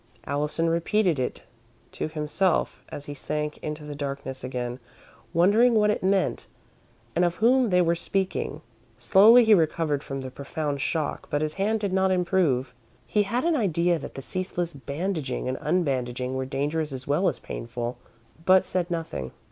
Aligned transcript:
Allison 0.25 0.67
repeated 0.67 1.19
it 1.19 1.43
to 1.91 2.07
himself 2.07 2.83
as 2.89 3.05
he 3.05 3.13
sank 3.13 3.59
into 3.59 3.83
the 3.83 3.93
darkness 3.93 4.43
again, 4.43 4.79
wondering 5.31 5.75
what 5.75 5.91
it 5.91 6.01
meant 6.01 6.47
and 7.15 7.23
of 7.23 7.35
whom 7.35 7.69
they 7.69 7.83
were 7.83 7.93
speaking. 7.95 8.61
Slowly 8.97 9.45
he 9.45 9.53
recovered 9.53 10.01
from 10.01 10.21
the 10.21 10.31
profound 10.31 10.81
shock, 10.81 11.27
but 11.29 11.43
his 11.43 11.53
hand 11.53 11.81
did 11.81 11.93
not 11.93 12.09
improve. 12.09 12.73
He 13.05 13.21
had 13.21 13.43
an 13.45 13.55
idea 13.55 13.99
that 13.99 14.15
the 14.15 14.23
ceaseless 14.23 14.73
bandaging 14.73 15.47
and 15.47 15.59
unbandaging 15.61 16.33
were 16.33 16.45
dangerous 16.47 16.91
as 16.91 17.05
well 17.05 17.27
as 17.29 17.37
painful, 17.37 17.99
but 18.43 18.65
said 18.65 18.89
nothing. 18.89 19.31